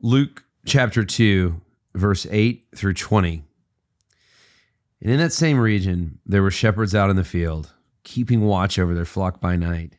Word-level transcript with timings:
Luke 0.00 0.44
chapter 0.64 1.04
2, 1.04 1.60
verse 1.92 2.24
8 2.30 2.66
through 2.76 2.94
20. 2.94 3.42
And 5.02 5.10
in 5.10 5.18
that 5.18 5.32
same 5.32 5.58
region, 5.58 6.20
there 6.24 6.42
were 6.42 6.52
shepherds 6.52 6.94
out 6.94 7.10
in 7.10 7.16
the 7.16 7.24
field, 7.24 7.74
keeping 8.04 8.42
watch 8.42 8.78
over 8.78 8.94
their 8.94 9.04
flock 9.04 9.40
by 9.40 9.56
night. 9.56 9.98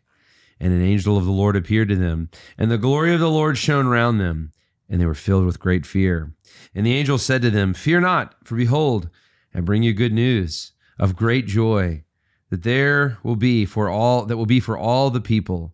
And 0.57 0.71
an 0.71 0.81
angel 0.81 1.17
of 1.17 1.25
the 1.25 1.31
Lord 1.31 1.57
appeared 1.57 1.89
to 1.89 1.97
them, 1.97 2.29
and 2.57 2.71
the 2.71 2.77
glory 2.77 3.13
of 3.13 3.19
the 3.19 3.29
Lord 3.29 3.57
shone 3.57 3.87
round 3.87 4.21
them, 4.21 4.53
and 4.87 5.01
they 5.01 5.05
were 5.05 5.13
filled 5.13 5.45
with 5.45 5.59
great 5.59 5.85
fear. 5.85 6.31
And 6.73 6.85
the 6.85 6.95
angel 6.95 7.17
said 7.17 7.41
to 7.41 7.49
them, 7.49 7.73
Fear 7.73 7.99
not, 7.99 8.35
for 8.45 8.55
behold, 8.55 9.09
I 9.53 9.59
bring 9.59 9.83
you 9.83 9.91
good 9.91 10.13
news 10.13 10.71
of 10.97 11.17
great 11.17 11.45
joy, 11.45 12.05
that 12.51 12.63
there 12.63 13.17
will 13.21 13.35
be 13.35 13.65
for 13.65 13.89
all 13.89 14.25
that 14.25 14.37
will 14.37 14.45
be 14.45 14.61
for 14.61 14.77
all 14.77 15.09
the 15.09 15.19
people. 15.19 15.73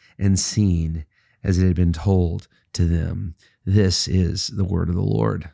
and 0.21 0.39
seen 0.39 1.05
as 1.43 1.57
it 1.57 1.67
had 1.67 1.75
been 1.75 1.91
told 1.91 2.47
to 2.73 2.85
them. 2.85 3.35
This 3.65 4.07
is 4.07 4.47
the 4.47 4.63
word 4.63 4.87
of 4.87 4.95
the 4.95 5.01
Lord. 5.01 5.49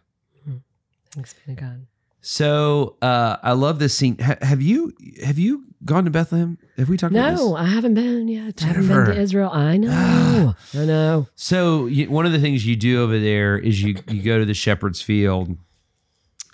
Thanks 1.11 1.33
be 1.33 1.55
to 1.55 1.59
God. 1.59 1.87
So 2.21 2.97
uh, 3.01 3.37
I 3.41 3.53
love 3.53 3.79
this 3.79 3.95
scene. 3.97 4.19
Ha- 4.19 4.35
have 4.41 4.61
you 4.61 4.93
have 5.23 5.39
you 5.39 5.63
gone 5.85 6.05
to 6.05 6.11
Bethlehem? 6.11 6.57
Have 6.77 6.89
we 6.89 6.97
talked 6.97 7.13
about 7.13 7.31
this? 7.31 7.39
No, 7.39 7.55
I 7.55 7.65
haven't 7.65 7.93
been 7.93 8.27
yet. 8.27 8.61
I 8.61 8.67
haven't 8.67 8.87
been 8.87 9.05
to 9.05 9.19
Israel. 9.19 9.49
I 9.51 9.77
know. 9.77 10.53
I 10.73 10.85
know. 10.85 11.27
So 11.35 11.85
you, 11.85 12.09
one 12.09 12.25
of 12.25 12.33
the 12.33 12.39
things 12.39 12.65
you 12.65 12.75
do 12.75 13.01
over 13.01 13.17
there 13.17 13.57
is 13.57 13.81
you 13.81 13.95
you 14.09 14.21
go 14.21 14.37
to 14.37 14.45
the 14.45 14.53
shepherd's 14.53 15.01
field, 15.01 15.57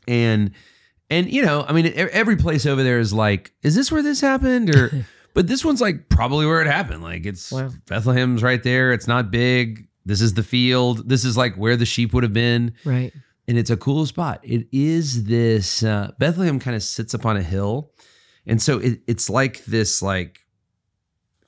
and 0.07 0.51
and 1.09 1.29
you 1.29 1.43
know 1.43 1.65
I 1.67 1.73
mean 1.73 1.91
every 1.95 2.35
place 2.35 2.65
over 2.65 2.83
there 2.83 2.99
is 2.99 3.11
like, 3.11 3.51
is 3.63 3.75
this 3.75 3.91
where 3.91 4.03
this 4.03 4.21
happened 4.21 4.73
or? 4.75 5.05
but 5.33 5.47
this 5.47 5.63
one's 5.65 5.81
like 5.81 6.09
probably 6.09 6.45
where 6.45 6.61
it 6.61 6.67
happened. 6.67 7.03
Like 7.03 7.25
it's 7.25 7.51
Wow. 7.51 7.69
Bethlehem's 7.87 8.43
right 8.43 8.61
there. 8.63 8.93
It's 8.93 9.07
not 9.07 9.31
big. 9.31 9.87
This 10.05 10.21
is 10.21 10.33
the 10.33 10.43
field. 10.43 11.07
This 11.09 11.23
is 11.25 11.37
like 11.37 11.55
where 11.55 11.75
the 11.77 11.85
sheep 11.85 12.13
would 12.13 12.23
have 12.23 12.33
been, 12.33 12.73
Right. 12.85 13.13
and 13.47 13.57
it's 13.57 13.69
a 13.69 13.77
cool 13.77 14.05
spot. 14.05 14.41
It 14.43 14.67
is 14.71 15.23
this 15.23 15.81
uh, 15.83 16.11
Bethlehem 16.19 16.59
kind 16.59 16.75
of 16.75 16.83
sits 16.83 17.13
upon 17.13 17.37
a 17.37 17.41
hill, 17.43 17.91
and 18.45 18.61
so 18.61 18.79
it, 18.79 18.99
it's 19.07 19.29
like 19.29 19.63
this 19.65 20.01
like 20.01 20.39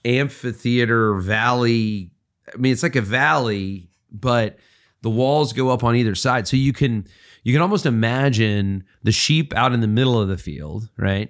amphitheater 0.04 1.16
valley. 1.16 2.12
I 2.54 2.58
mean, 2.58 2.72
it's 2.72 2.84
like 2.84 2.96
a 2.96 3.02
valley, 3.02 3.90
but 4.12 4.58
the 5.02 5.10
walls 5.10 5.54
go 5.54 5.70
up 5.70 5.84
on 5.84 5.96
either 5.96 6.16
side, 6.16 6.48
so 6.48 6.58
you 6.58 6.74
can 6.74 7.06
you 7.44 7.54
can 7.54 7.62
almost 7.62 7.86
imagine 7.86 8.84
the 9.04 9.12
sheep 9.12 9.54
out 9.56 9.74
in 9.74 9.82
the 9.82 9.88
middle 9.88 10.20
of 10.20 10.28
the 10.28 10.38
field, 10.38 10.90
right? 10.98 11.30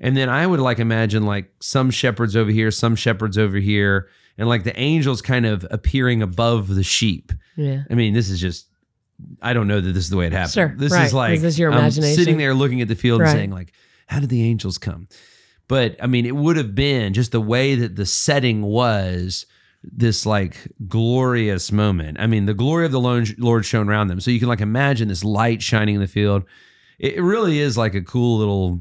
And 0.00 0.16
then 0.16 0.28
I 0.28 0.46
would 0.46 0.60
like 0.60 0.78
imagine 0.78 1.26
like 1.26 1.50
some 1.60 1.90
shepherds 1.90 2.34
over 2.34 2.50
here, 2.50 2.70
some 2.70 2.96
shepherds 2.96 3.36
over 3.36 3.58
here, 3.58 4.08
and 4.38 4.48
like 4.48 4.64
the 4.64 4.78
angels 4.80 5.20
kind 5.20 5.44
of 5.46 5.66
appearing 5.70 6.22
above 6.22 6.68
the 6.74 6.82
sheep. 6.82 7.32
Yeah. 7.56 7.82
I 7.90 7.94
mean, 7.94 8.14
this 8.14 8.30
is 8.30 8.40
just 8.40 8.66
I 9.42 9.52
don't 9.52 9.68
know 9.68 9.80
that 9.80 9.92
this 9.92 10.04
is 10.04 10.10
the 10.10 10.16
way 10.16 10.26
it 10.26 10.32
happened. 10.32 10.52
Sure, 10.52 10.74
This 10.78 10.92
right. 10.92 11.04
is 11.06 11.12
like 11.12 11.34
Is 11.36 11.42
this 11.42 11.58
your 11.58 11.70
I'm 11.70 11.78
imagination? 11.78 12.16
sitting 12.16 12.38
there 12.38 12.54
looking 12.54 12.80
at 12.80 12.88
the 12.88 12.94
field 12.94 13.20
Right. 13.20 13.28
and 13.30 13.38
saying 13.38 13.50
like, 13.50 13.72
how 14.06 14.18
did 14.20 14.30
the 14.30 14.42
angels 14.42 14.78
come? 14.78 15.08
But 15.68 15.96
I 16.02 16.06
mean, 16.06 16.24
it 16.24 16.34
would 16.34 16.56
have 16.56 16.74
been 16.74 17.12
just 17.12 17.30
the 17.32 17.40
way 17.40 17.74
that 17.74 17.96
the 17.96 18.06
setting 18.06 18.62
was 18.62 19.44
this 19.82 20.24
like 20.26 20.56
glorious 20.88 21.70
moment. 21.72 22.18
I 22.20 22.26
mean, 22.26 22.46
the 22.46 22.54
glory 22.54 22.86
of 22.86 22.92
the 22.92 23.00
Lord 23.00 23.64
shone 23.66 23.88
around 23.88 24.08
them. 24.08 24.20
So 24.20 24.30
you 24.30 24.38
can 24.38 24.48
like 24.48 24.60
imagine 24.62 25.08
this 25.08 25.24
light 25.24 25.62
shining 25.62 25.96
in 25.96 26.00
the 26.00 26.06
field. 26.08 26.44
It 26.98 27.22
really 27.22 27.58
is 27.60 27.76
like 27.78 27.94
a 27.94 28.02
cool 28.02 28.38
little 28.38 28.80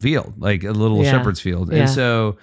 field, 0.00 0.34
like 0.38 0.64
a 0.64 0.72
little 0.72 1.02
Yeah. 1.02 1.12
shepherd's 1.12 1.40
field. 1.40 1.72
Yeah. 1.72 1.80
And 1.80 1.90
so 1.90 2.36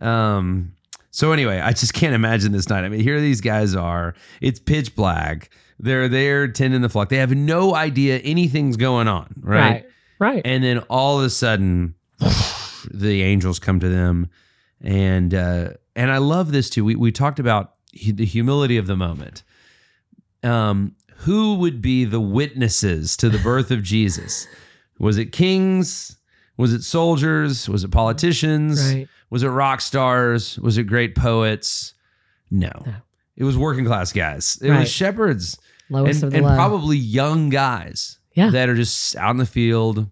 um 0.00 0.72
so 1.10 1.32
anyway, 1.32 1.60
I 1.60 1.72
just 1.72 1.92
can't 1.92 2.14
imagine 2.14 2.52
this 2.52 2.68
night. 2.70 2.84
I 2.84 2.88
mean, 2.88 3.00
here 3.00 3.20
these 3.20 3.42
guys 3.42 3.74
are. 3.74 4.14
It's 4.40 4.58
pitch 4.58 4.96
black. 4.96 5.50
They're 5.78 6.08
there 6.08 6.48
tending 6.48 6.80
the 6.80 6.88
flock. 6.88 7.10
They 7.10 7.18
have 7.18 7.34
no 7.34 7.74
idea 7.74 8.18
anything's 8.18 8.78
going 8.78 9.08
on, 9.08 9.34
right? 9.42 9.58
Right. 9.60 9.86
Right. 10.18 10.42
And 10.46 10.64
then 10.64 10.78
all 10.88 11.18
of 11.18 11.24
a 11.24 11.30
sudden, 11.30 11.96
the 12.90 13.22
angels 13.22 13.58
come 13.58 13.80
to 13.80 13.88
them, 13.88 14.30
and 14.80 15.34
uh, 15.34 15.70
and 15.96 16.10
I 16.10 16.18
love 16.18 16.52
this 16.52 16.70
too. 16.70 16.84
We 16.84 16.94
we 16.94 17.10
talked 17.12 17.38
about 17.40 17.74
the 17.92 18.24
humility 18.24 18.76
of 18.78 18.86
the 18.86 18.96
moment. 18.96 19.42
Um, 20.44 20.94
who 21.16 21.56
would 21.56 21.82
be 21.82 22.04
the 22.04 22.20
witnesses 22.20 23.16
to 23.18 23.28
the 23.28 23.38
birth 23.38 23.70
of 23.70 23.82
Jesus? 23.82 24.46
Was 24.98 25.18
it 25.18 25.26
kings? 25.32 26.16
Was 26.56 26.72
it 26.72 26.82
soldiers? 26.82 27.68
Was 27.68 27.84
it 27.84 27.90
politicians? 27.90 28.92
Right. 28.94 29.08
Was 29.30 29.42
it 29.42 29.48
rock 29.48 29.80
stars? 29.80 30.58
Was 30.58 30.78
it 30.78 30.84
great 30.84 31.14
poets? 31.14 31.94
No. 32.50 32.70
No. 32.84 32.94
It 33.36 33.44
was 33.44 33.56
working 33.56 33.84
class 33.86 34.12
guys. 34.12 34.58
It 34.62 34.68
Right. 34.70 34.80
was 34.80 34.90
shepherds 34.90 35.58
Lowest 35.88 36.22
and, 36.22 36.24
of 36.24 36.30
the 36.42 36.46
and 36.46 36.56
probably 36.56 36.98
young 36.98 37.48
guys 37.48 38.18
Yeah. 38.34 38.50
that 38.50 38.68
are 38.68 38.74
just 38.74 39.16
out 39.16 39.30
in 39.30 39.38
the 39.38 39.46
field 39.46 40.10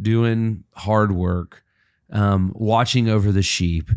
doing 0.00 0.64
hard 0.74 1.10
work, 1.12 1.64
um, 2.12 2.52
watching 2.54 3.08
over 3.08 3.32
the 3.32 3.42
sheep. 3.42 3.90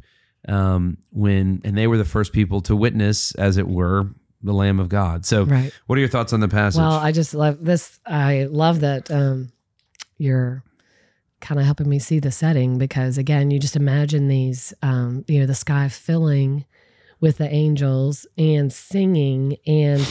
Um, 0.48 0.98
when 1.12 1.62
and 1.64 1.78
they 1.78 1.86
were 1.86 1.98
the 2.00 2.06
first 2.06 2.34
people 2.34 2.62
to 2.62 2.76
witness, 2.76 3.36
as 3.36 3.58
it 3.58 3.68
were, 3.68 4.10
the 4.42 4.54
Lamb 4.54 4.80
of 4.80 4.90
God. 4.90 5.24
So, 5.24 5.44
Right. 5.44 5.72
what 5.86 5.98
are 5.98 6.00
your 6.00 6.10
thoughts 6.10 6.34
on 6.34 6.40
the 6.40 6.48
passage? 6.48 6.80
Well, 6.80 6.94
I 6.94 7.12
just 7.12 7.36
love 7.36 7.64
this. 7.64 8.00
I 8.08 8.48
love 8.50 8.80
that 8.80 9.12
um, 9.12 9.52
you're 10.18 10.64
kind 11.42 11.60
of 11.60 11.66
helping 11.66 11.90
me 11.90 12.00
see 12.00 12.20
the 12.20 12.32
setting 12.32 12.78
because, 12.78 13.18
again, 13.18 13.52
you 13.52 13.60
just 13.60 13.76
imagine 13.76 14.28
these, 14.28 14.74
um, 14.82 15.26
you 15.28 15.40
know, 15.40 15.46
the 15.46 15.56
sky 15.56 15.90
filling 15.90 16.66
with 17.20 17.38
the 17.38 17.52
angels 17.54 18.26
and 18.38 18.72
singing. 18.72 19.58
And 19.68 20.06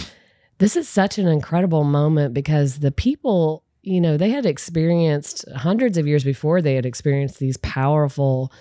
this 0.58 0.76
is 0.76 0.88
such 0.88 1.18
an 1.18 1.26
incredible 1.26 1.84
moment 1.84 2.34
because 2.34 2.80
the 2.80 2.92
people, 2.92 3.64
you 3.82 4.00
know, 4.00 4.16
they 4.16 4.30
had 4.30 4.46
experienced 4.46 5.44
hundreds 5.56 5.96
of 5.96 6.06
years 6.06 6.24
before 6.24 6.60
they 6.60 6.74
had 6.74 6.86
experienced 6.86 7.38
these 7.38 7.56
powerful, 7.58 8.52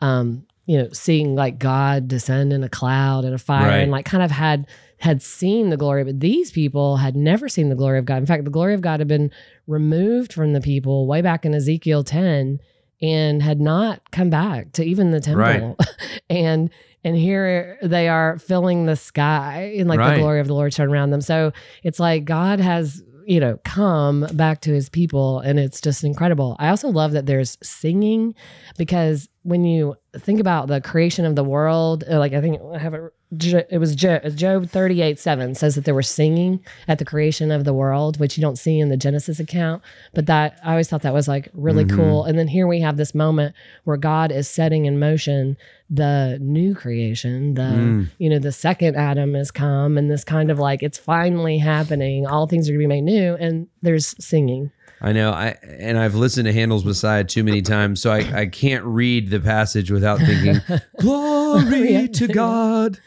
um, 0.00 0.46
you 0.68 0.76
know, 0.78 0.88
seeing 0.92 1.34
like 1.34 1.58
God 1.58 2.06
descend 2.08 2.52
in 2.52 2.62
a 2.62 2.68
cloud 2.68 3.24
and 3.24 3.34
a 3.34 3.38
fire 3.38 3.68
Right. 3.68 3.76
and 3.78 3.90
like 3.90 4.04
kind 4.04 4.22
of 4.22 4.30
had 4.30 4.66
had 4.98 5.22
seen 5.22 5.70
the 5.70 5.76
glory, 5.76 6.04
but 6.04 6.20
these 6.20 6.50
people 6.50 6.96
had 6.98 7.16
never 7.16 7.48
seen 7.48 7.68
the 7.68 7.74
glory 7.76 7.98
of 7.98 8.04
God. 8.04 8.16
In 8.18 8.26
fact, 8.26 8.44
the 8.44 8.50
glory 8.50 8.74
of 8.74 8.80
God 8.80 9.00
had 9.00 9.06
been 9.08 9.30
removed 9.66 10.32
from 10.32 10.52
the 10.52 10.60
people 10.60 11.06
way 11.06 11.22
back 11.22 11.44
in 11.46 11.54
Ezekiel 11.54 12.02
10 12.04 12.58
and 13.00 13.42
had 13.42 13.60
not 13.60 14.10
come 14.10 14.28
back 14.28 14.72
to 14.72 14.84
even 14.84 15.10
the 15.12 15.20
temple. 15.20 15.76
Right. 15.78 15.88
and 16.30 16.68
and 17.04 17.16
here 17.16 17.78
they 17.80 18.08
are 18.08 18.38
filling 18.38 18.86
the 18.86 18.96
sky 18.96 19.72
and 19.78 19.88
like 19.88 20.00
Right. 20.00 20.14
the 20.16 20.20
glory 20.20 20.40
of 20.40 20.48
the 20.48 20.54
Lord 20.54 20.74
shone 20.74 20.90
around 20.90 21.10
them. 21.10 21.20
So 21.20 21.52
it's 21.84 22.00
like 22.00 22.24
God 22.24 22.58
has, 22.60 23.02
you 23.24 23.38
know, 23.38 23.58
come 23.64 24.26
back 24.34 24.60
to 24.62 24.72
his 24.72 24.88
people 24.88 25.38
and 25.40 25.60
it's 25.60 25.80
just 25.80 26.02
incredible. 26.02 26.56
I 26.58 26.70
also 26.70 26.88
love 26.88 27.12
that 27.12 27.26
there's 27.26 27.56
singing 27.62 28.34
because 28.76 29.28
when 29.44 29.64
you 29.64 29.94
think 30.18 30.40
about 30.40 30.68
the 30.68 30.80
creation 30.80 31.24
of 31.24 31.34
the 31.36 31.44
world, 31.44 32.04
uh, 32.10 32.18
like 32.18 32.32
I 32.32 32.40
think 32.40 32.60
I 32.74 32.78
have 32.78 32.94
it, 32.94 33.12
it 33.70 33.78
was 33.78 33.94
Jo- 33.94 34.20
Job 34.34 34.68
38 34.68 35.18
7 35.18 35.54
says 35.54 35.74
that 35.74 35.84
there 35.84 35.94
were 35.94 36.02
singing 36.02 36.60
at 36.86 36.98
the 36.98 37.04
creation 37.04 37.50
of 37.50 37.64
the 37.64 37.74
world, 37.74 38.18
which 38.18 38.36
you 38.38 38.40
don't 38.42 38.56
see 38.58 38.78
in 38.80 38.88
the 38.88 38.96
Genesis 38.96 39.38
account. 39.38 39.82
But 40.14 40.26
that 40.26 40.58
I 40.64 40.70
always 40.70 40.88
thought 40.88 41.02
that 41.02 41.12
was 41.14 41.28
like 41.28 41.48
really 41.52 41.84
Mhm. 41.84 41.96
cool. 41.96 42.24
And 42.24 42.38
then 42.38 42.48
here 42.48 42.66
we 42.66 42.80
have 42.80 42.96
this 42.96 43.14
moment 43.14 43.54
where 43.84 43.96
God 43.96 44.32
is 44.32 44.48
setting 44.48 44.86
in 44.86 44.98
motion 44.98 45.56
the 45.90 46.38
new 46.42 46.74
creation, 46.74 47.54
the 47.54 47.62
Mm. 47.62 48.08
you 48.18 48.28
know, 48.28 48.38
the 48.38 48.52
second 48.52 48.94
Adam 48.96 49.34
has 49.34 49.50
come 49.50 49.96
and 49.96 50.10
this 50.10 50.22
kind 50.24 50.50
of 50.50 50.58
like 50.58 50.82
it's 50.82 50.98
finally 50.98 51.56
happening. 51.58 52.26
All 52.26 52.46
things 52.46 52.68
are 52.68 52.72
gonna 52.72 52.80
be 52.80 52.86
made 52.86 53.02
new 53.04 53.34
and 53.40 53.68
there's 53.80 54.14
singing. 54.22 54.70
I 55.00 55.12
know. 55.12 55.30
I 55.30 55.54
and 55.78 55.96
I've 55.96 56.14
listened 56.16 56.46
to 56.46 56.52
Handel's 56.52 56.84
Messiah 56.84 57.22
too 57.24 57.44
many 57.44 57.62
times, 57.62 58.02
so 58.02 58.10
I, 58.10 58.40
I 58.40 58.46
can't 58.46 58.84
read 58.84 59.30
the 59.30 59.38
passage 59.40 59.90
without 59.92 60.18
thinking, 60.18 60.60
"Glory 61.00 62.08
to 62.08 62.26
God, 62.26 62.98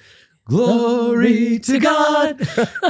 glory 0.45 1.59
to 1.59 1.79
God." 1.79 2.41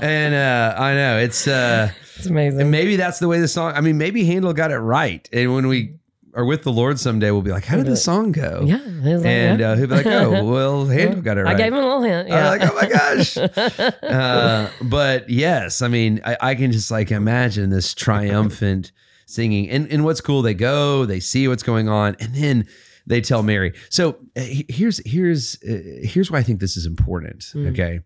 and 0.02 0.36
uh, 0.36 0.76
I 0.78 0.94
know 0.94 1.18
it's 1.18 1.48
uh, 1.48 1.90
It's 2.18 2.28
amazing. 2.28 2.62
and 2.62 2.72
maybe 2.72 2.96
that's 2.96 3.20
the 3.20 3.28
way 3.28 3.40
the 3.40 3.48
song. 3.48 3.74
I 3.76 3.82
mean, 3.82 3.98
maybe 3.98 4.24
Handel 4.26 4.54
got 4.54 4.72
it 4.72 4.78
right, 4.78 5.28
and 5.34 5.54
when 5.54 5.68
we 5.68 5.96
are 6.34 6.46
with 6.46 6.64
the 6.64 6.72
Lord 6.72 7.00
someday, 7.00 7.32
we'll 7.32 7.42
be 7.42 7.52
like, 7.52 7.66
"How 7.66 7.78
did 7.78 7.88
the 7.88 7.98
song 7.98 8.32
go?" 8.32 8.64
yeah. 8.66 8.78
like, 8.78 9.26
And 9.26 9.60
yeah. 9.60 9.72
uh, 9.72 9.76
he'll 9.76 9.88
be 9.88 9.96
like, 9.96 10.06
"Oh, 10.06 10.44
well, 10.52 10.86
Handel 10.86 11.22
got 11.22 11.38
it 11.38 11.44
right." 11.44 11.56
I 11.56 11.58
gave 11.58 11.68
him 11.68 11.80
a 11.80 11.82
little 11.82 12.02
hint. 12.02 12.28
Yeah. 12.28 12.50
like, 12.50 12.62
oh 12.64 12.76
my 12.76 12.88
gosh. 12.88 13.38
uh, 14.04 14.70
but 14.82 15.30
yes, 15.30 15.82
I 15.82 15.88
mean, 15.88 16.22
I, 16.26 16.38
I 16.42 16.56
can 16.56 16.72
just 16.72 16.92
like 16.92 17.12
imagine 17.12 17.70
this 17.70 17.94
triumphant 17.94 18.92
singing. 19.26 19.70
And, 19.70 19.92
and 19.92 20.04
what's 20.04 20.22
cool, 20.22 20.42
they 20.42 20.54
go, 20.54 21.06
they 21.06 21.20
see 21.20 21.48
what's 21.48 21.64
going 21.64 21.90
on, 21.90 22.16
and 22.20 22.36
then 22.36 22.68
they 23.08 23.22
tell 23.22 23.44
Mary. 23.44 23.74
So 23.90 24.18
uh, 24.36 24.42
here's 24.42 25.02
here's 25.06 25.62
uh, 25.64 26.04
here's 26.04 26.30
why 26.30 26.40
I 26.40 26.44
think 26.44 26.60
this 26.60 26.78
is 26.78 26.86
important. 26.86 27.40
Mm. 27.54 27.72
Okay, 27.72 28.00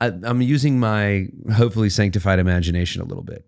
I, 0.00 0.06
I'm 0.22 0.42
using 0.42 0.78
my 0.78 1.26
hopefully 1.52 1.90
sanctified 1.90 2.38
imagination 2.38 3.02
a 3.02 3.04
little 3.04 3.24
bit. 3.24 3.44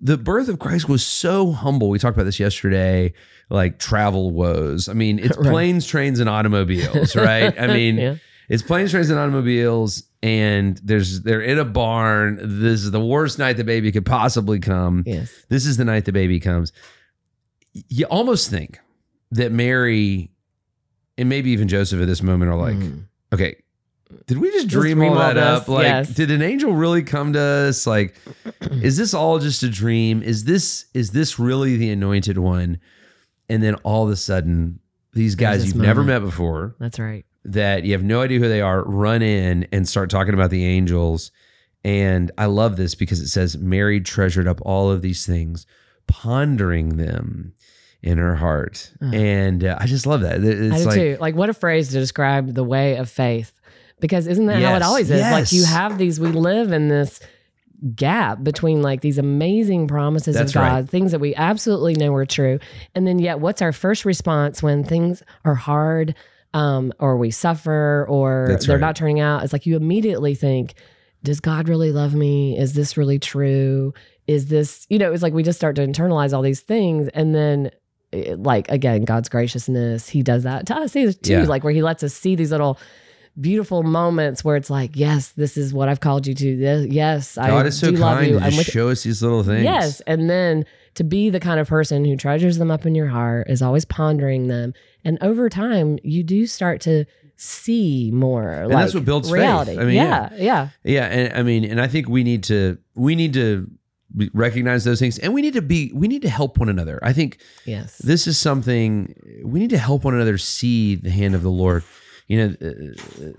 The 0.00 0.16
birth 0.16 0.48
of 0.48 0.58
Christ 0.60 0.88
was 0.88 1.04
so 1.04 1.50
humble. 1.52 1.88
We 1.90 1.98
talked 1.98 2.16
about 2.16 2.24
this 2.24 2.38
yesterday, 2.38 3.12
like 3.50 3.78
travel 3.78 4.30
woes. 4.30 4.88
I 4.88 4.92
mean, 4.92 5.18
it's 5.18 5.36
Right. 5.38 5.50
planes, 5.50 5.86
trains, 5.86 6.20
and 6.20 6.28
automobiles, 6.30 7.16
right? 7.16 7.58
I 7.60 7.66
mean, 7.74 7.96
yeah. 7.96 8.14
it's 8.48 8.62
planes, 8.62 8.92
trains, 8.92 9.10
and 9.10 9.18
automobiles, 9.18 10.04
and 10.22 10.80
there's 10.84 11.22
they're 11.22 11.40
in 11.40 11.58
a 11.58 11.64
barn. 11.64 12.38
This 12.40 12.84
is 12.84 12.92
the 12.92 13.04
worst 13.04 13.38
night 13.40 13.56
the 13.56 13.64
baby 13.64 13.90
could 13.90 14.06
possibly 14.06 14.60
come. 14.60 15.02
Yes. 15.04 15.32
This 15.48 15.66
is 15.66 15.76
the 15.78 15.84
night 15.84 16.04
the 16.04 16.12
baby 16.12 16.38
comes. 16.38 16.72
You 17.72 18.06
almost 18.06 18.50
think 18.50 18.78
that 19.32 19.50
Mary 19.52 20.30
and 21.16 21.28
maybe 21.28 21.50
even 21.50 21.66
Joseph 21.68 22.00
at 22.00 22.06
this 22.06 22.22
moment 22.22 22.50
are 22.52 22.56
like, 22.56 22.76
Mm. 22.76 23.04
okay, 23.32 23.56
did 24.26 24.38
we 24.38 24.48
just 24.50 24.68
Just 24.68 24.80
dream 24.80 25.02
all 25.02 25.14
that 25.16 25.36
up? 25.36 25.68
Like, 25.68 25.84
yes. 25.84 26.08
did 26.10 26.30
an 26.30 26.42
angel 26.42 26.72
really 26.72 27.02
come 27.02 27.32
to 27.34 27.40
us? 27.40 27.86
Like, 27.86 28.14
is 28.82 28.96
this 28.96 29.12
all 29.14 29.38
just 29.38 29.62
a 29.62 29.68
dream? 29.68 30.22
Is 30.22 30.44
this 30.44 30.86
is 30.94 31.10
this 31.10 31.38
really 31.38 31.76
the 31.76 31.90
anointed 31.90 32.38
one? 32.38 32.78
And 33.48 33.62
then 33.62 33.74
all 33.76 34.04
of 34.04 34.10
a 34.10 34.16
sudden, 34.16 34.80
these 35.14 35.34
guys 35.34 35.66
you've 35.66 35.76
never 35.76 36.02
met 36.04 36.20
before 36.20 36.74
That's 36.78 36.98
right. 36.98 37.24
that 37.46 37.84
you 37.84 37.92
have 37.92 38.02
no 38.02 38.20
idea 38.20 38.38
who 38.38 38.48
they 38.48 38.60
are 38.60 38.84
run 38.84 39.22
in 39.22 39.66
and 39.72 39.88
start 39.88 40.10
talking 40.10 40.34
about 40.34 40.50
the 40.50 40.64
angels 40.64 41.30
and 41.84 42.30
i 42.36 42.44
love 42.44 42.76
this 42.76 42.94
because 42.94 43.18
it 43.20 43.28
says 43.28 43.56
mary 43.56 44.00
treasured 44.00 44.46
up 44.46 44.60
all 44.62 44.90
of 44.90 45.00
these 45.00 45.24
things 45.24 45.64
pondering 46.08 46.96
them 46.96 47.52
in 48.02 48.18
her 48.18 48.34
heart 48.36 48.92
Uh. 49.02 49.06
and 49.14 49.64
uh, 49.64 49.76
i 49.80 49.86
just 49.86 50.06
love 50.06 50.20
that 50.22 50.42
It- 50.44 50.72
I 50.72 50.78
do 50.78 50.84
like 50.84 50.94
too. 50.94 51.16
Like 51.20 51.34
what 51.36 51.48
a 51.48 51.54
phrase 51.54 51.88
to 51.88 51.98
describe 52.00 52.54
the 52.54 52.64
way 52.64 52.96
of 52.96 53.08
faith. 53.08 53.52
Because 54.00 54.26
isn't 54.26 54.46
that 54.46 54.62
how 54.62 54.76
it 54.76 54.82
always 54.82 55.10
is? 55.10 55.20
Like 55.20 55.52
you 55.52 55.64
have 55.64 55.98
these, 55.98 56.20
we 56.20 56.28
live 56.28 56.72
in 56.72 56.88
this 56.88 57.20
gap 57.94 58.42
between 58.42 58.82
like 58.82 59.00
these 59.02 59.18
amazing 59.18 59.86
promises 59.86 60.34
That's 60.34 60.50
of 60.50 60.54
God, 60.54 60.60
right. 60.62 60.88
things 60.88 61.12
that 61.12 61.20
we 61.20 61.34
absolutely 61.34 61.94
know 61.94 62.12
are 62.14 62.26
true. 62.26 62.58
And 62.94 63.06
then 63.06 63.18
yet 63.18 63.40
what's 63.40 63.62
our 63.62 63.72
first 63.72 64.04
response 64.04 64.62
when 64.62 64.82
things 64.84 65.22
are 65.44 65.54
hard 65.54 66.14
um, 66.54 66.92
or 66.98 67.16
we 67.16 67.30
suffer 67.30 68.04
or 68.08 68.46
That's 68.50 68.66
they're 68.66 68.76
right. 68.76 68.80
not 68.80 68.96
turning 68.96 69.20
out? 69.20 69.44
It's 69.44 69.52
like 69.52 69.66
you 69.66 69.76
immediately 69.76 70.34
think, 70.34 70.74
does 71.22 71.40
God 71.40 71.68
really 71.68 71.92
love 71.92 72.14
me? 72.14 72.58
Is 72.58 72.74
this 72.74 72.96
really 72.96 73.18
true? 73.18 73.94
Is 74.26 74.46
this, 74.46 74.86
you 74.88 74.98
know, 74.98 75.12
it's 75.12 75.22
like 75.22 75.32
we 75.32 75.42
just 75.42 75.58
start 75.58 75.76
to 75.76 75.86
internalize 75.86 76.32
all 76.32 76.42
these 76.42 76.60
things. 76.60 77.08
And 77.14 77.34
then, 77.34 77.70
eh, 78.12 78.34
like, 78.38 78.68
again, 78.70 79.04
God's 79.04 79.28
graciousness, 79.28 80.08
He 80.08 80.22
does 80.22 80.42
that 80.42 80.66
to 80.66 80.76
us 80.76 80.92
too, 80.92 81.12
Yeah. 81.24 81.44
like 81.44 81.64
where 81.64 81.72
He 81.72 81.82
lets 81.82 82.02
us 82.02 82.12
see 82.14 82.34
these 82.34 82.50
little 82.50 82.78
beautiful 83.40 83.82
moments 83.82 84.44
where 84.44 84.56
it's 84.56 84.70
like, 84.70 84.92
yes, 84.94 85.28
this 85.30 85.56
is 85.56 85.72
what 85.72 85.88
I've 85.88 86.00
called 86.00 86.26
you 86.26 86.34
to. 86.34 86.56
This, 86.56 86.86
yes, 86.90 87.36
god 87.36 87.50
I 87.50 87.66
is 87.68 87.78
so 87.78 87.90
do 87.90 87.96
love 87.96 88.18
kind 88.18 88.30
you. 88.30 88.38
to 88.38 88.44
I'm 88.44 88.50
just 88.52 88.58
with 88.66 88.66
show 88.72 88.88
us 88.88 89.02
these 89.04 89.22
little 89.22 89.42
things 89.44 89.64
Yes. 89.64 90.00
And 90.06 90.28
then 90.28 90.64
to 90.94 91.04
be 91.04 91.30
the 91.30 91.38
kind 91.40 91.60
of 91.60 91.68
person 91.68 92.04
who 92.04 92.16
treasures 92.16 92.58
them 92.58 92.70
up 92.70 92.84
in 92.84 92.94
your 92.94 93.06
heart, 93.06 93.48
is 93.48 93.62
always 93.62 93.84
pondering 93.84 94.48
them. 94.48 94.74
And 95.04 95.16
over 95.22 95.48
time, 95.48 95.98
you 96.02 96.24
do 96.24 96.46
start 96.46 96.80
to 96.82 97.04
see 97.36 98.10
more. 98.12 98.50
And 98.50 98.72
that's 98.72 98.94
what 98.94 99.04
builds 99.04 99.28
faith. 99.28 99.36
reality. 99.38 99.78
I 99.78 99.84
mean, 99.84 99.94
yeah, 99.94 100.30
yeah. 100.36 100.68
yeah 100.82 101.04
and 101.06 101.32
i 101.34 101.42
mean 101.44 101.64
and 101.64 101.80
i 101.80 101.86
think 101.86 102.08
we 102.08 102.24
need 102.24 102.42
to 102.44 102.78
we 102.96 103.14
need 103.14 103.32
to 103.34 103.70
recognize 104.32 104.82
those 104.84 104.98
things 104.98 105.18
and 105.18 105.32
we 105.34 105.42
need 105.42 105.52
to 105.54 105.62
be 105.62 105.92
we 105.94 106.08
need 106.08 106.22
to 106.22 106.28
help 106.30 106.58
one 106.58 106.68
another 106.70 106.98
i 107.02 107.12
think 107.12 107.38
Yes. 107.66 107.98
this 107.98 108.26
is 108.26 108.38
something 108.38 109.14
we 109.44 109.60
need 109.60 109.70
to 109.70 109.78
help 109.78 110.02
one 110.02 110.14
another 110.14 110.38
see 110.38 110.94
the 110.96 111.10
hand 111.10 111.34
of 111.36 111.42
the 111.42 111.50
Lord. 111.50 111.84
You 112.28 112.48
know, 112.48 112.54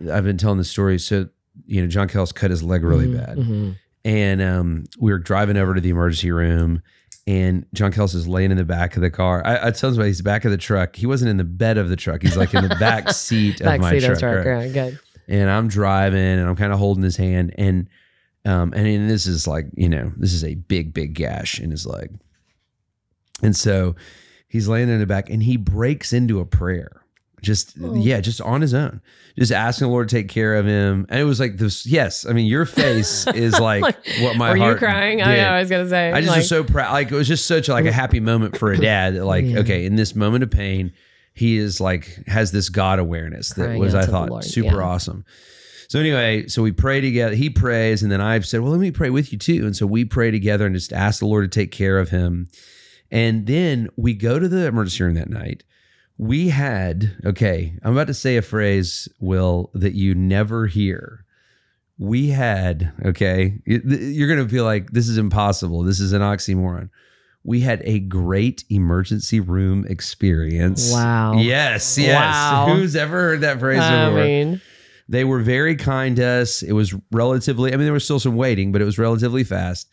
uh, 0.09 0.13
I've 0.13 0.23
been 0.23 0.37
telling 0.37 0.57
the 0.57 0.63
story. 0.63 0.99
So, 0.99 1.29
you 1.65 1.81
know, 1.81 1.87
John 1.87 2.07
Kells 2.07 2.31
cut 2.31 2.49
his 2.51 2.63
leg 2.63 2.83
really 2.83 3.07
bad, 3.15 3.37
Mhm. 3.37 3.75
and 4.03 4.41
um, 4.41 4.83
we 4.99 5.11
were 5.11 5.19
driving 5.19 5.57
over 5.57 5.73
to 5.75 5.81
the 5.81 5.89
emergency 5.89 6.31
room, 6.31 6.81
and 7.27 7.65
John 7.73 7.91
Kells 7.91 8.15
is 8.15 8.27
laying 8.27 8.49
in 8.51 8.57
the 8.57 8.63
back 8.65 8.95
of 8.95 9.01
the 9.01 9.11
car. 9.11 9.43
I, 9.45 9.67
I 9.67 9.71
tell 9.71 9.91
him 9.93 10.03
he's 10.03 10.21
back 10.21 10.43
of 10.45 10.51
the 10.51 10.57
truck. 10.57 10.95
He 10.95 11.05
wasn't 11.05 11.29
in 11.29 11.37
the 11.37 11.43
bed 11.43 11.77
of 11.77 11.89
the 11.89 11.95
truck. 11.95 12.23
He's 12.23 12.35
like 12.37 12.53
in 12.55 12.67
the 12.67 12.75
back 12.79 13.09
seat 13.13 13.61
of 13.61 13.65
Back 13.65 13.79
my 13.81 13.91
seat 13.91 13.99
truck. 14.01 14.13
of 14.13 14.19
truck. 14.19 14.45
right? 14.45 14.45
Right. 14.45 14.73
Good. 14.73 14.99
and 15.27 15.49
I'm 15.49 15.67
driving 15.67 16.19
and 16.39 16.49
I'm 16.49 16.55
kind 16.55 16.73
of 16.73 16.79
holding 16.79 17.03
his 17.03 17.15
hand 17.17 17.53
and 17.59 17.87
um 18.45 18.73
and, 18.75 18.87
and 18.87 19.07
this 19.09 19.27
is 19.27 19.45
like 19.47 19.67
you 19.75 19.87
know 19.89 20.11
this 20.17 20.33
is 20.33 20.43
a 20.43 20.55
big 20.55 20.91
big 20.93 21.13
gash 21.13 21.59
in 21.59 21.69
his 21.69 21.85
leg 21.85 22.17
and 23.43 23.55
so 23.55 23.95
he's 24.47 24.67
laying 24.67 24.89
in 24.89 24.97
the 24.99 25.05
back 25.05 25.29
and 25.29 25.43
he 25.43 25.55
breaks 25.57 26.13
into 26.13 26.39
a 26.39 26.45
prayer 26.45 26.98
just 27.41 27.75
Oh. 27.81 27.95
yeah 27.95 28.19
just 28.21 28.41
on 28.41 28.61
his 28.61 28.73
own 28.73 29.01
just 29.37 29.51
asking 29.51 29.87
the 29.87 29.91
lord 29.91 30.09
to 30.09 30.15
take 30.15 30.27
care 30.27 30.55
of 30.55 30.65
him 30.65 31.05
and 31.09 31.19
it 31.19 31.23
was 31.23 31.39
like 31.39 31.57
this 31.57 31.85
yes 31.85 32.25
i 32.25 32.33
mean 32.33 32.45
your 32.47 32.65
face 32.65 33.25
is 33.33 33.57
like 33.59 33.83
what 34.21 34.35
my 34.35 34.49
Were 34.51 34.57
you 34.57 34.63
heart 34.63 34.77
crying? 34.79 35.21
I 35.21 35.37
know. 35.37 35.49
I 35.49 35.59
was 35.59 35.69
gonna 35.69 35.87
say. 35.89 36.11
I 36.11 36.19
just 36.21 36.29
like, 36.29 36.37
was 36.39 36.49
so 36.49 36.63
proud. 36.63 36.91
Like 36.91 37.11
it 37.11 37.15
was 37.15 37.27
just 37.27 37.45
such 37.47 37.69
like 37.69 37.85
a 37.85 37.91
happy 37.91 38.19
moment 38.19 38.57
for 38.57 38.71
a 38.71 38.77
dad. 38.81 39.15
That 39.15 39.25
like, 39.25 39.45
Yeah. 39.45 39.59
okay, 39.59 39.85
in 39.85 39.95
this 39.95 40.15
moment 40.15 40.43
of 40.43 40.51
pain, 40.51 40.91
he 41.33 41.57
is 41.57 41.79
like 41.79 42.19
has 42.27 42.51
this 42.51 42.67
God 42.69 42.99
awareness 42.99 43.49
that 43.53 43.65
Crying 43.65 43.79
was 43.79 43.95
I 43.95 44.05
thought 44.05 44.29
Lord, 44.29 44.43
super 44.43 44.75
yeah. 44.77 44.83
awesome. 44.83 45.23
So 45.87 45.99
anyway, 45.99 46.47
so 46.47 46.61
we 46.61 46.71
pray 46.71 46.99
together. 47.01 47.33
He 47.35 47.49
prays, 47.49 48.03
and 48.03 48.11
then 48.11 48.19
I've 48.21 48.45
said, 48.45 48.61
"Well, 48.61 48.71
let 48.71 48.81
me 48.81 48.91
pray 48.91 49.09
with 49.09 49.31
you 49.31 49.39
too." 49.39 49.65
And 49.65 49.75
so 49.75 49.85
we 49.87 50.03
pray 50.05 50.31
together 50.31 50.65
and 50.65 50.75
just 50.75 50.91
ask 50.93 51.19
the 51.19 51.25
Lord 51.27 51.49
to 51.49 51.59
take 51.59 51.71
care 51.71 51.97
of 51.99 52.09
him. 52.09 52.47
And 53.11 53.47
then 53.47 53.89
we 53.95 54.13
go 54.13 54.37
to 54.39 54.47
the 54.47 54.65
emergency 54.67 55.03
room 55.03 55.15
that 55.15 55.29
night. 55.29 55.63
We 56.19 56.49
had 56.49 57.15
okay. 57.25 57.73
I'm 57.81 57.93
about 57.93 58.07
to 58.07 58.13
say 58.13 58.35
a 58.35 58.41
phrase, 58.41 59.07
Will, 59.21 59.71
that 59.73 59.93
you 59.95 60.13
never 60.13 60.67
hear. 60.67 61.23
We 61.97 62.27
had 62.27 62.91
okay. 63.05 63.59
you- 63.65 63.81
You're 63.85 64.27
gonna 64.27 64.43
be 64.45 64.59
like, 64.61 64.91
"This 64.91 65.07
is 65.07 65.17
impossible. 65.17 65.81
This 65.83 65.99
is 66.01 66.11
an 66.11 66.21
oxymoron." 66.21 66.89
We 67.45 67.61
had 67.61 67.81
a 67.85 67.99
great 67.99 68.65
emergency 68.69 69.39
room 69.39 69.85
experience. 69.87 70.91
Wow. 70.91 71.39
Yes, 71.39 71.97
yes. 71.97 72.15
Wow. 72.15 72.75
Who's 72.75 72.97
ever 72.97 73.17
heard 73.17 73.41
that 73.41 73.59
phrase 73.61 73.79
I 73.79 74.05
before? 74.09 74.23
mean, 74.25 74.61
They 75.07 75.23
were 75.23 75.39
very 75.39 75.75
kind 75.77 76.17
to 76.17 76.23
us. 76.25 76.61
It 76.61 76.73
was 76.73 76.93
relatively, 77.11 77.73
I 77.73 77.77
mean, 77.77 77.85
there 77.85 77.93
was 77.93 78.03
still 78.03 78.19
some 78.19 78.35
waiting, 78.35 78.71
but 78.73 78.81
it 78.81 78.85
was 78.85 78.99
relatively 78.99 79.45
fast. 79.45 79.87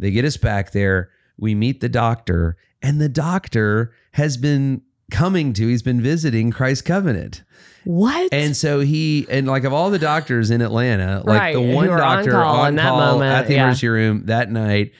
They 0.00 0.10
get 0.10 0.24
us 0.24 0.36
back 0.36 0.72
there. 0.72 1.10
We 1.38 1.54
meet 1.54 1.80
the 1.80 1.88
doctor, 1.88 2.56
and 2.82 3.00
the 3.00 3.08
doctor 3.08 3.92
has 4.12 4.36
been 4.36 4.82
coming 5.10 5.52
to, 5.54 5.66
he's 5.66 5.82
been 5.82 6.00
visiting 6.00 6.50
Christ 6.50 6.84
Covenant. 6.84 7.42
what? 7.84 8.32
And 8.32 8.56
so 8.56 8.80
he, 8.80 9.26
and 9.28 9.46
like 9.46 9.64
of 9.64 9.72
all 9.72 9.90
the 9.90 9.98
doctors 9.98 10.50
in 10.50 10.62
Atlanta, 10.62 11.22
like 11.24 11.40
Right, 11.40 11.52
the 11.54 11.60
one 11.60 11.88
were 11.88 12.02
on 12.02 12.18
doctor 12.18 12.32
call 12.32 12.60
on 12.60 12.76
call 12.76 12.98
moment, 12.98 13.32
at 13.32 13.46
the 13.46 13.54
yeah. 13.54 13.64
emergency 13.64 13.88
room 13.88 14.26
that 14.26 14.50
night. 14.50 14.92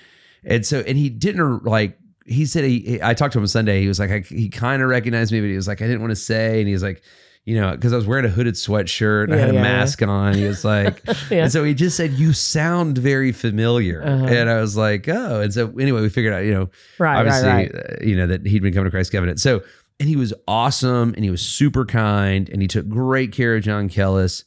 And 0.45 0.65
so, 0.65 0.81
and 0.81 0.97
he 0.97 1.09
didn't 1.11 1.65
like, 1.65 1.99
he 2.27 2.47
said, 2.47 2.65
he, 2.65 3.01
I 3.03 3.15
talked 3.15 3.33
to 3.33 3.39
him 3.39 3.47
Sunday. 3.47 3.81
He 3.83 3.89
was 3.89 3.99
like, 3.99 4.11
I, 4.11 4.21
he 4.21 4.49
kind 4.49 4.83
of 4.83 4.89
recognized 4.89 5.33
me, 5.33 5.41
but 5.41 5.49
he 5.49 5.57
was 5.57 5.67
like, 5.69 5.83
I 5.83 5.87
didn't 5.87 6.01
want 6.01 6.13
to 6.13 6.17
say. 6.17 6.61
And 6.61 6.67
he 6.69 6.73
was 6.73 6.83
like, 6.83 7.03
you 7.47 7.59
know, 7.59 7.73
because 7.73 7.93
I 7.93 7.97
was 7.97 8.07
wearing 8.07 8.27
a 8.27 8.29
hooded 8.29 8.55
sweatshirt 8.55 9.25
and 9.25 9.35
I 9.35 9.39
had 9.39 9.49
a 9.49 9.55
yeah, 9.55 9.63
yeah. 9.63 9.79
mask 9.79 10.03
on. 10.03 10.35
He 10.35 10.45
was 10.45 10.65
like, 10.65 11.03
Yeah. 11.31 11.45
and 11.45 11.53
so 11.53 11.65
he 11.65 11.75
just 11.75 11.97
said, 11.97 12.13
You 12.13 12.33
sound 12.35 12.99
very 12.99 13.33
familiar. 13.33 14.03
Uh-huh. 14.03 14.27
And 14.27 14.51
I 14.51 14.61
was 14.61 14.77
like, 14.77 15.09
Oh. 15.09 15.41
And 15.41 15.53
so 15.53 15.69
anyway, 15.79 16.03
we 16.03 16.11
figured 16.11 16.35
out, 16.35 16.45
you 16.45 16.53
know, 16.53 16.71
right, 16.99 17.17
obviously, 17.17 17.49
right, 17.49 17.75
right. 17.75 17.85
uh, 18.03 18.05
you 18.05 18.15
know, 18.15 18.27
that 18.27 18.47
he'd 18.47 18.63
been 18.63 18.75
coming 18.75 18.85
to 18.85 18.91
Christ 18.91 19.11
Covenant. 19.11 19.41
So, 19.41 19.63
and 20.01 20.09
he 20.09 20.17
was 20.17 20.33
awesome 20.49 21.13
and 21.15 21.23
he 21.23 21.31
was 21.31 21.43
super 21.43 21.85
kind 21.85 22.49
and 22.49 22.61
he 22.63 22.67
took 22.67 22.89
great 22.89 23.31
care 23.33 23.55
of 23.57 23.63
John 23.63 23.89
Kellis. 23.89 24.45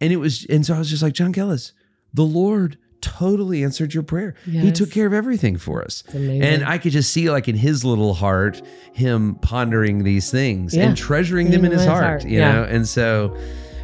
And 0.00 0.12
it 0.12 0.16
was, 0.16 0.44
and 0.46 0.66
so 0.66 0.74
I 0.74 0.78
was 0.78 0.90
just 0.90 1.02
like, 1.02 1.12
John 1.14 1.32
Kellis, 1.32 1.72
the 2.12 2.24
Lord 2.24 2.76
totally 3.00 3.62
answered 3.64 3.94
your 3.94 4.02
prayer. 4.02 4.34
He 4.44 4.72
took 4.72 4.90
care 4.90 5.06
of 5.06 5.12
everything 5.12 5.56
for 5.56 5.82
us. 5.82 6.02
And 6.12 6.64
I 6.64 6.78
could 6.78 6.92
just 6.92 7.12
see, 7.12 7.30
like 7.30 7.48
in 7.48 7.56
his 7.56 7.84
little 7.84 8.12
heart, 8.14 8.60
him 8.92 9.36
pondering 9.36 10.02
these 10.04 10.30
things 10.30 10.74
Yeah. 10.74 10.88
and 10.88 10.96
treasuring 10.96 11.50
them 11.50 11.64
in 11.64 11.70
his 11.72 11.84
heart. 11.84 12.24
You 12.24 12.38
yeah. 12.38 12.52
know, 12.52 12.64
and 12.64 12.86
so 12.88 13.36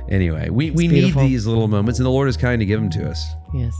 anyway, 0.08 0.50
we, 0.50 0.72
we 0.72 0.88
need 0.88 1.14
these 1.14 1.46
little 1.46 1.68
moments, 1.68 2.00
and 2.00 2.06
the 2.06 2.10
Lord 2.10 2.28
is 2.28 2.36
kind 2.36 2.58
to 2.60 2.66
give 2.66 2.80
them 2.80 2.90
to 2.90 3.08
us. 3.08 3.24
Yes. 3.54 3.74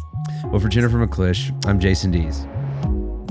Well, 0.45 0.61
for 0.61 0.69
Jennifer 0.69 1.05
McClish, 1.05 1.51
I'm 1.67 1.81
Jason 1.81 2.11
Dees. 2.13 2.47